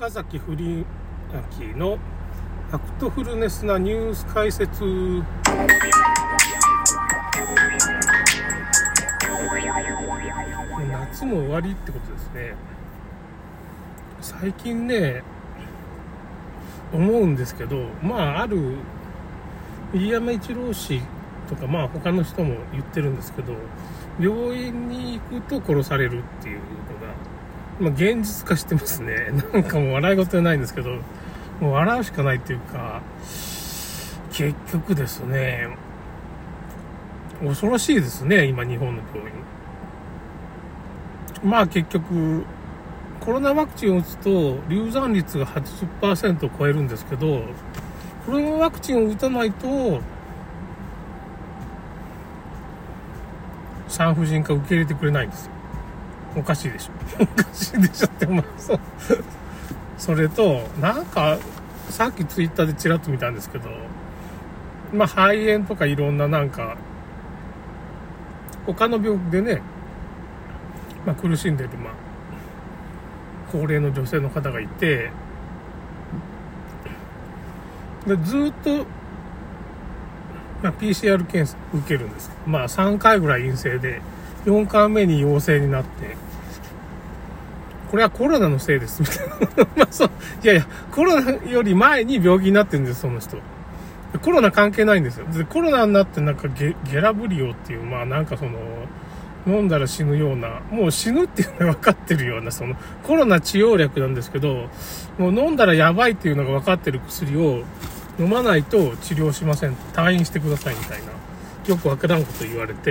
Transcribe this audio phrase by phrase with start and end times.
[0.00, 0.86] 岡崎フリ
[1.34, 1.98] アキの
[2.70, 4.84] ファクトフルネスなニュース解説。
[10.88, 12.54] 夏も終わりってことですね。
[14.20, 15.24] 最近ね
[16.92, 18.74] 思うんですけどまあある
[19.92, 21.02] 飯山一郎氏
[21.48, 23.52] とかまあ他の人も言ってるんですけど
[24.20, 26.64] 病院に行くと殺されるっていうの
[27.04, 27.12] が、
[27.80, 29.30] まあ、現実化してますね。
[29.52, 30.90] なんかもう笑い事じゃないんですけど
[31.60, 33.00] もう笑うしかないっていうか
[34.32, 35.68] 結局ですね。
[37.40, 39.38] 恐ろしいですね今日本の病院。
[41.44, 42.44] まあ結局
[43.20, 47.42] コロナワクチンを打つと流産率が80%を超えるんですけど
[48.26, 50.00] コロナワクチンを打たないと
[53.86, 55.57] 産婦人科受け入れてくれないんですよ。
[56.38, 57.22] おかしいでしょ。
[57.22, 58.80] おかしいでしょってまあそう。
[59.98, 61.38] それとなんか
[61.90, 63.68] さっきツイッターでちらっと見たんですけど
[64.92, 66.76] まあ肺炎とかいろんななんか
[68.64, 69.62] 他の病気でね、
[71.04, 71.94] まあ、苦しんでるまあ
[73.50, 75.10] 高齢の女性の方がいて
[78.06, 78.84] でずっと、
[80.62, 84.00] まあ、PCR 検査受けるんですまあ3回ぐらい陰性で
[84.44, 86.16] 4回目に陽性になって
[87.90, 90.10] これはコロナのせいですみたいなまあそう
[90.42, 93.38] いやいやコロナより前に病気になってるんですその人
[94.22, 98.58] コロナ関係ないんですよでコロナになってなんかゲゲラブリオっていうまあなんかその
[99.48, 104.68] 飲んだら死ぬような、もう死ぬっていうのが分かってるような、そのコロナ治療薬なんですけど、
[105.18, 107.64] もう飲んだらやばいっていうのが分かってる薬を
[108.18, 109.74] 飲まないと治療しません。
[109.94, 111.12] 退院してくださいみたいな。
[111.66, 112.90] よくわからんこと言われて、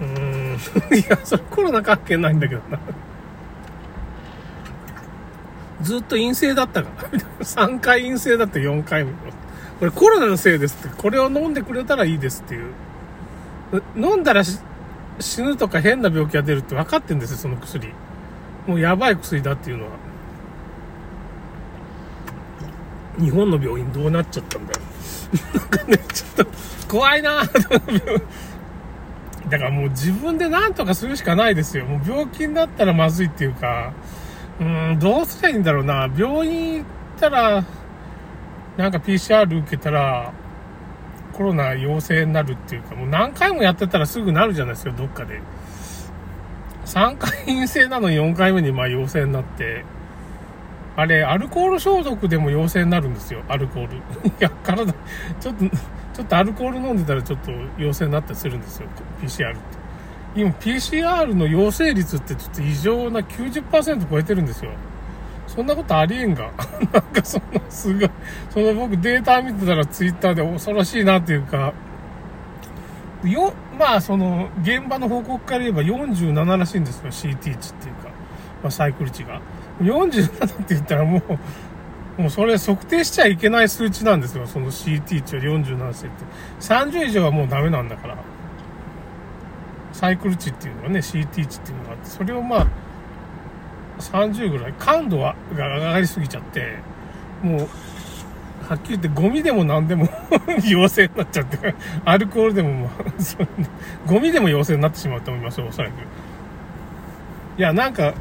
[0.00, 2.78] うーん、 いや、それコロナ関係ないんだけどな。
[5.82, 7.18] ずっと陰性だったから。
[7.40, 9.12] 3回陰性だって4回目。
[9.12, 10.96] これコロナのせいですって。
[10.96, 12.72] これを飲んでくれたらいいですっていう。
[13.96, 14.42] 飲んだら
[15.20, 17.92] 死ぬとか変な病気が出るって分かってんですよ、その薬。
[18.66, 19.90] もうやばい薬だっていうのは。
[23.18, 24.80] 日本の病院どうなっちゃったんだよ。
[25.54, 26.46] なんかね、ちょっと
[26.88, 27.42] 怖いな
[29.48, 31.84] だからもう自分で何とかするしかないですよ。
[31.84, 33.92] もう病気になったらまずいっていうか、
[34.60, 36.10] うん、どうすりゃいいんだろうな。
[36.16, 36.84] 病院行っ
[37.20, 37.64] たら、
[38.76, 40.32] なんか PCR 受けたら、
[41.32, 45.40] コロナ陽性になるっていうか、もう何回もやってたらすぐなるじゃないですか、どっかで。
[46.84, 49.84] 3回陰性なのに4回目にま陽性になって、
[50.96, 53.96] あれ、アルコール消毒でも陽性になるんですよ、アルコール。
[53.96, 54.00] い
[54.40, 54.92] や、体、
[55.40, 58.88] ちょっと、ちょっとアルコール飲んでたらちょっと陽性になったりするんですよ、
[59.22, 59.77] PCR って。
[60.38, 64.70] 今、PCR の陽性率ってちょっと異常な90%超えてるんですよ。
[65.48, 66.52] そんなことありえんが。
[66.92, 68.10] なんかそんな、すごい、
[68.48, 71.72] その僕データ見てたらツイッターで恐ろしいなっていうか、
[73.24, 78.08] よ、まあその、現場の報告から言えば47らしいんですよ、CT 値っていうか、
[78.62, 79.40] まあ、サイクル値が。
[79.80, 81.20] 47って言ったらも
[82.16, 86.24] う、もうそれ測定しちゃいけない数値なんですよ、その CT 値を47してって。
[86.60, 88.18] 30以上はもうダメなんだから。
[89.98, 92.66] サイクル値っていうのがね、CT 値っていうのがあって、それをまあ、
[93.98, 96.76] 30ぐらい、感度はが上がりすぎちゃって、
[97.42, 97.68] もう、
[98.64, 100.08] はっきり言ってゴミでも何でも
[100.64, 102.90] 陽性になっちゃって、アルコールでもまあ、
[104.06, 105.94] ゴミでも陽性になってしまうと思いますよ、おそらく。
[107.58, 108.14] いや、なんか、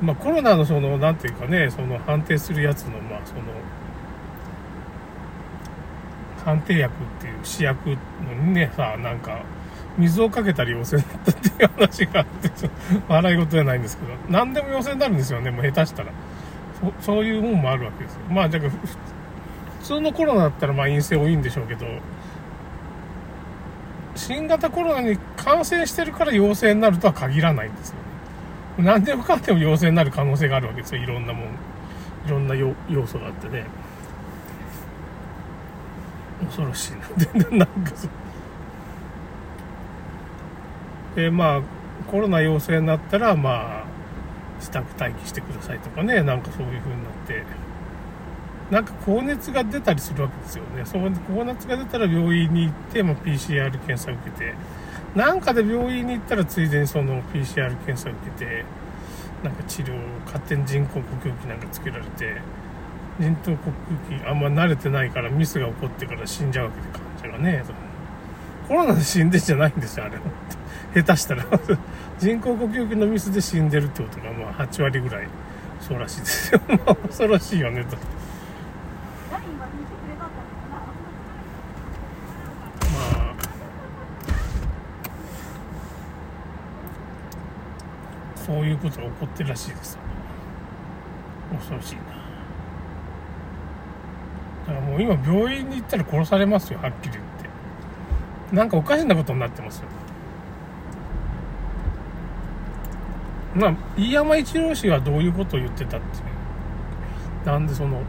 [0.00, 3.40] まあコロナのその、なんていうかね、その判定するやつの、まあその、
[6.44, 9.40] 判定薬っていう試薬のね、さ、なんか、
[9.98, 16.12] 水をかけたら陽性になったっていう話があって、ちょっと笑い事じゃないんですけど、何でも陽性になるんですよね、もう下手したら。
[17.00, 18.20] そそういうもんもあるわけですよ。
[18.28, 18.78] まあ、だから、普
[19.82, 21.86] 通のコロナだったらまあ陰性多いんでしょうけど、
[24.14, 28.84] 新型コロナに感染してるから陽性になるとは限らないんですよね。
[28.84, 31.44] 何でもかんでも陽性になる可能性があるわけですよ、いろんなもん。
[31.44, 31.48] い
[32.28, 33.64] ろんな要要素があってね。
[36.46, 37.42] 恐ろしいな。
[37.42, 38.10] で、なんかそう。
[41.16, 41.62] で、まあ、
[42.10, 43.84] コロナ陽性になったら、まあ、
[44.58, 47.42] 自宅待機してくださいとかね、なんかそういう風になって、
[48.70, 50.84] なんか高熱が出たりするわけですよね。
[50.84, 54.54] そう高熱が出たら病院に行って、まあ、PCR 検査を受けて、
[55.14, 58.64] なんかで病院に行ったらついでにその PCR 検査を受けて、
[59.42, 59.94] なんか治療、
[60.26, 62.36] 勝手に人工呼吸器なんかつけられて、
[63.18, 63.70] 人工呼
[64.10, 66.88] 吸器あんま慣れてないからミスが起こってから死んじゃうわけで
[67.22, 67.64] 患者がね。
[68.68, 70.18] コロナで死んでんじゃないんですよ、あれ。
[71.02, 71.44] 下手したら。
[72.18, 75.28] 人工呼吸器のミスで死んでるってことが、まあ、8割ぐらい、
[75.80, 76.60] そうらしいですよ。
[76.68, 77.96] まあ、恐ろしいよね、と。
[77.96, 77.98] ま
[83.12, 83.34] あ、
[88.36, 89.98] そういうことが起こってるらしいです。
[91.52, 92.00] 恐ろしいな。
[94.66, 97.25] だからもう今病院に行ったら殺されますよ、はっきり言っ。
[98.52, 99.88] なんかおかしなことになってますよ。
[103.54, 107.46] まあ、飯山一郎氏はどういうことを言ってたっていう。
[107.46, 108.02] なんでその、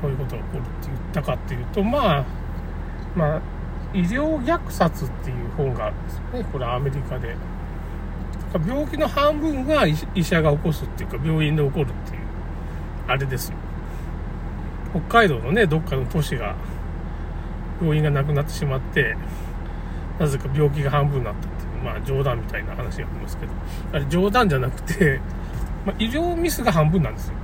[0.00, 2.24] そういうことが起こるって言ったかっていうと、まあ、
[3.14, 3.40] まあ、
[3.92, 6.46] 医療虐殺っていう本があるんですよね。
[6.52, 7.36] これアメリカで。
[8.66, 12.20] 病気の半分が医者が起こすっていうか、病院で起こるっていう、
[13.06, 13.56] あれですよ。
[14.92, 16.54] 北海道のね、どっかの都市が、
[17.80, 19.16] 病院がなくなってしまって、
[20.18, 23.52] なぜか病気が半分になったっていう、まあ冗談みたいな話がありますけど、
[23.92, 25.20] あれ冗談じゃなくて、
[25.84, 27.34] まあ、医療ミスが半分なんですよ。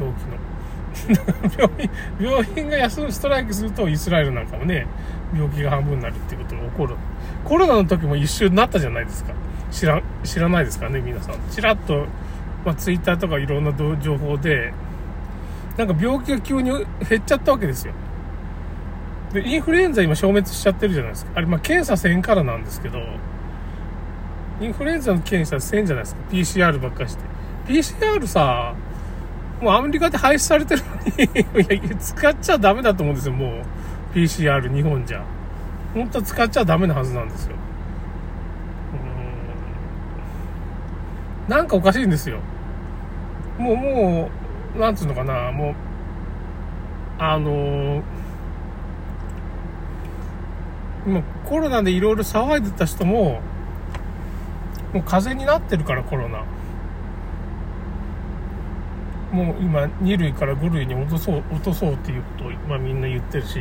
[0.00, 0.50] 病気の。
[1.56, 4.86] 病院、病院が休むストライキすると、イスラエルなんかもね、
[5.34, 6.96] 病気が半分になるっていうことが起こる。
[7.44, 9.32] コロナの時も一瞬なったじゃないですか。
[9.70, 11.34] 知ら、知らないですかね、皆さん。
[11.50, 12.06] ちらっと、
[12.64, 14.72] まあ、ツイッターとかいろんな情報で、
[15.76, 17.92] なんか病気が急に減っちゃったわけですよ。
[19.32, 21.32] で、インフルエンザ今消滅しちゃってるじゃないですか。
[21.36, 23.00] あれ、まあ、検査せんからなんですけど、
[24.60, 26.20] インフルエンザの検査せんじゃないですか。
[26.30, 27.22] PCR ばっかして。
[27.66, 28.74] PCR さ、
[29.60, 33.62] もうアメリカで廃止されてるのに いや、使っちゃダメだと思うんですよ、もう。
[34.14, 35.22] PCR 日本じゃ。
[35.94, 37.56] 本当は使っちゃダメなはずなんですよ。
[41.46, 42.38] うんなんかおかしいんですよ。
[43.58, 44.30] もう、も
[44.76, 45.74] う、なんつうのかな、もう、
[47.18, 48.02] あのー、
[51.06, 53.40] 今コロナでいろいろ騒いでた人も、
[54.92, 56.44] もう風邪になってるからコロナ。
[59.32, 63.60] もう今2類から5類に落とそう、落とそうっていうことを、まあみんな言ってるし、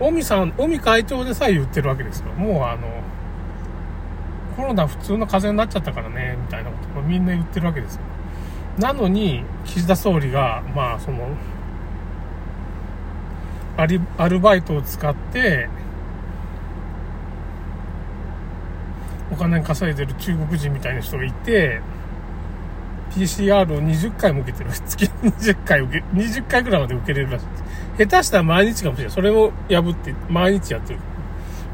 [0.00, 2.32] 尾身さん、尾身会長でさえ言ってるわけですよ。
[2.32, 2.88] もうあの、
[4.56, 8.02] コロナ普通の風邪になっちゃったからね、みたいなことをみんな言ってるわけですよ。
[8.78, 11.28] なのに、岸田総理が、まあその、
[13.80, 15.66] アリアルバイトを使って、
[19.32, 21.80] お金稼いでる中国人みたいな人がいて、
[23.10, 24.70] PCR を20回も受けてる。
[24.86, 27.46] 月20回受け、20回ぐらいまで受けれるらしい。
[28.06, 29.12] 下手したら毎日かもしれない。
[29.12, 31.00] それを破って毎日やってる。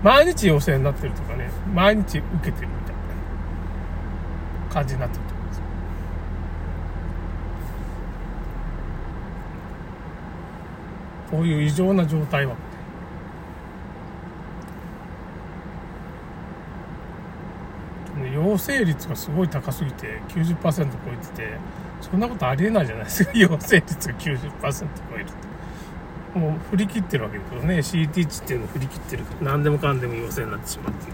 [0.05, 2.95] 毎日陽性になってるとかね、毎日受けてるみたい
[4.69, 5.63] な感じになってると思います。
[11.31, 12.57] こういう異常な状態は、
[18.35, 21.59] 陽性率がすごい高すぎて90%超えてて
[22.01, 23.33] そんなことありえないじゃないですか。
[23.37, 27.79] 陽性率が90%超えるってもう振り切ってるわけですよね。
[27.79, 29.51] CT 値っていうのを振り切ってるから。
[29.53, 31.11] 何でもかんでも陽性になってしまうって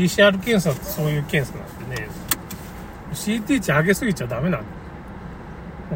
[0.00, 0.08] いう。
[0.08, 2.08] PCR 検査ってそういう検査なんでね。
[3.12, 4.66] CT 値上げすぎちゃダメなんで。
[4.66, 4.85] もう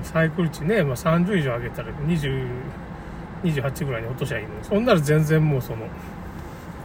[0.02, 2.48] サイクル値ね、まあ、30以上上げたら20
[3.42, 4.64] 28ぐらいに落としゃいいのに。
[4.64, 5.86] そんなら全然もうその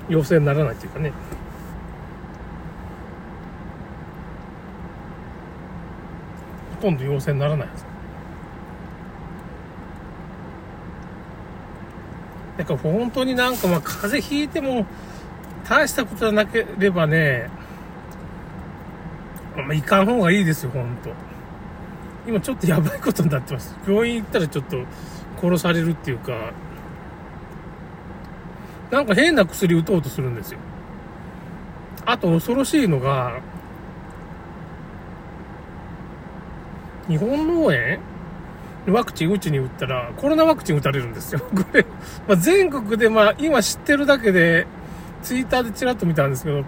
[0.07, 1.11] 陽性にならないっていうかね。
[6.75, 7.85] ほとんど陽性にならないはず
[12.57, 14.85] だから本当になんかまあ風邪ひいても
[15.67, 17.50] 大したことじゃなければね、
[19.55, 21.35] まあ、いかん方がいいですよ、本当。
[22.27, 23.75] 今ちょっとやばいことになってます。
[23.88, 24.84] 病院行ったらちょっと
[25.41, 26.51] 殺されるっていうか、
[28.91, 30.60] なんか変な薬打とうとするんですよ。
[32.05, 33.39] あと恐ろしいのが、
[37.08, 38.00] 日本農園
[38.88, 41.39] ワクチンうちに打ったら、コロナワクチン打たれるんですよ。
[41.55, 41.86] これ、
[42.27, 44.67] まあ、全国で、まあ、今知ってるだけで、
[45.24, 46.63] ツイッターでチラッと見たんですけど、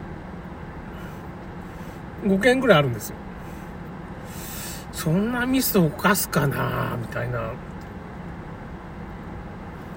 [2.25, 3.15] 5件ぐらいあるんですよ。
[4.97, 7.51] そんなミスを犯すかなみたいな。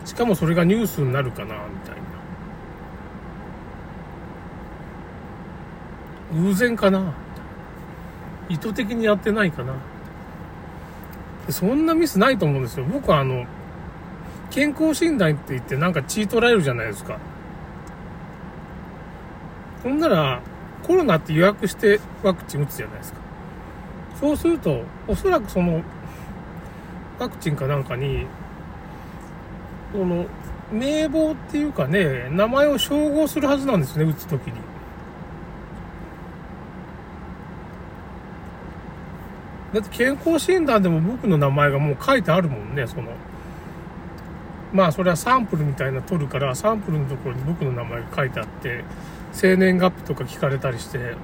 [0.04, 1.94] しかもそれがニュースになるかなみたい
[6.34, 6.42] な。
[6.42, 7.14] 偶然かな
[8.50, 9.72] 意図的にやってないかな
[11.48, 12.84] そんなミスないと思うんですよ。
[12.84, 13.46] 僕はあの、
[14.50, 17.18] 健康診断って言ってなんか血取られるじゃないですか。
[19.82, 20.42] ほんなら、
[20.86, 23.29] コロナって予約してワクチン打つじゃないですか。
[24.20, 25.80] そうすると、おそらくその、
[27.18, 28.26] ワクチンかなんかに、
[29.92, 30.26] この、
[30.70, 34.52] 名簿っていうかね、名前を照合するはずなんですね、打つときに。
[39.72, 43.10] だって健康診断でも僕の名前がもう書いてあるもんね、その。
[44.72, 48.84] まあそれはサンプルみたいな取るから、サンプルのところに僕の名前が書いてあって、
[49.32, 51.14] 生年月日とか聞かれたりして、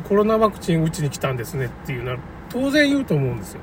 [0.00, 2.18] コロナワクチン打ちに来たんですねっていうのは
[2.48, 3.60] 当然言うと思うんですよ。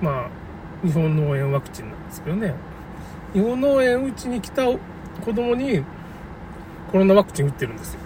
[0.00, 2.54] まあ、日本脳炎ワクチンなんですけどね。
[3.34, 4.78] 日本脳炎打ちに来た子
[5.34, 5.82] 供に
[6.90, 8.00] コロナワクチン打ってるんですよ。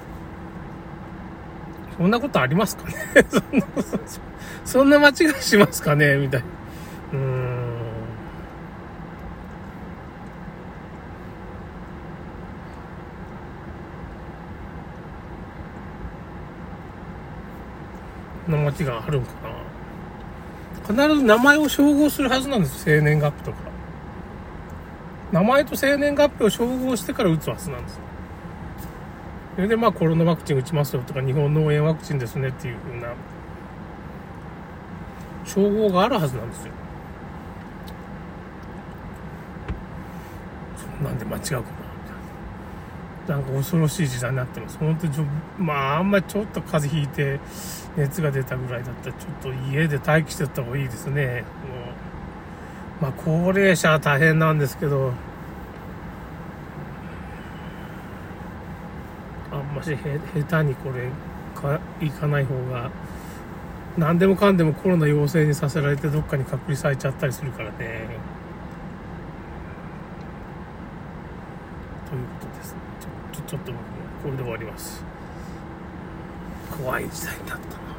[1.99, 2.95] そんなことありますかね？
[3.29, 3.99] そんなこと、
[4.65, 6.17] そんな間違いしますかね？
[6.17, 6.47] みたいな。
[18.49, 19.33] な間違いあるんか
[20.95, 23.59] な必ず名前を照合するはずなんです生年月日とか。
[25.31, 28.01] 名前と生年月日を照合してから打つはずなんですよ。
[29.55, 33.15] それでまあコロナワクチン打ちますよとか日本脳炎ワクチンですねっていう風な
[35.45, 36.73] 称号があるはずなんですよ。
[41.03, 41.82] なんで間違うか
[43.29, 44.79] なんか恐ろしい時代になってます。
[44.79, 45.13] 本当に
[45.59, 47.39] まああんまりちょっと風邪ひいて
[47.97, 51.45] 熱が出たぐらいだったらちょっと家で待機してた方がいいですね。
[51.69, 51.75] も
[53.01, 55.13] うまあ高齢者は大変なんですけど
[59.53, 61.09] あんまし下手にこれ
[61.55, 62.91] か行かない方が
[63.99, 67.77] 何でもかんでもコロナ陽性にさせられてどっかに隔離されちゃったりするからね
[72.09, 72.75] ということです
[73.53, 75.05] ちょっとこれで終わります。
[76.75, 77.92] 怖い時代になったな。